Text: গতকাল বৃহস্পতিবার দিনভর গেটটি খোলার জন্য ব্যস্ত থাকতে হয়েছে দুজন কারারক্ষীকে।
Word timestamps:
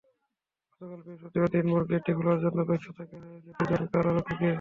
গতকাল 0.71 0.99
বৃহস্পতিবার 1.05 1.49
দিনভর 1.55 1.83
গেটটি 1.89 2.11
খোলার 2.17 2.39
জন্য 2.43 2.59
ব্যস্ত 2.69 2.87
থাকতে 2.97 3.15
হয়েছে 3.23 3.49
দুজন 3.59 3.81
কারারক্ষীকে। 3.93 4.47